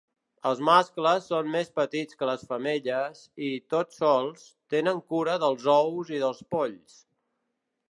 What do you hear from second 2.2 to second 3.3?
que les femelles